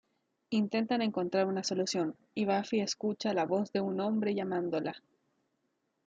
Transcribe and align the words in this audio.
Intentan 0.49 1.03
encontrar 1.03 1.45
una 1.45 1.63
solución 1.63 2.15
y 2.33 2.45
Buffy 2.45 2.79
escucha 2.81 3.35
la 3.35 3.45
voz 3.45 3.71
de 3.71 3.81
un 3.81 3.99
hombre 4.01 4.33
llamándola. 4.33 4.95